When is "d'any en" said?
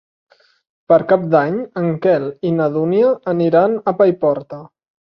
1.35-1.91